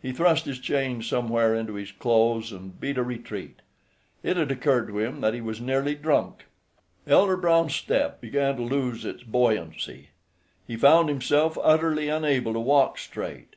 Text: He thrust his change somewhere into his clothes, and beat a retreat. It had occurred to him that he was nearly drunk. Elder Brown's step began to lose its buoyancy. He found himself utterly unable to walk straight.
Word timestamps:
He 0.00 0.12
thrust 0.12 0.44
his 0.44 0.60
change 0.60 1.08
somewhere 1.08 1.52
into 1.52 1.74
his 1.74 1.90
clothes, 1.90 2.52
and 2.52 2.78
beat 2.80 2.96
a 2.96 3.02
retreat. 3.02 3.56
It 4.22 4.36
had 4.36 4.52
occurred 4.52 4.86
to 4.86 5.00
him 5.00 5.20
that 5.20 5.34
he 5.34 5.40
was 5.40 5.60
nearly 5.60 5.96
drunk. 5.96 6.44
Elder 7.08 7.36
Brown's 7.36 7.74
step 7.74 8.20
began 8.20 8.54
to 8.58 8.62
lose 8.62 9.04
its 9.04 9.24
buoyancy. 9.24 10.10
He 10.64 10.76
found 10.76 11.08
himself 11.08 11.58
utterly 11.60 12.08
unable 12.08 12.52
to 12.52 12.60
walk 12.60 12.98
straight. 12.98 13.56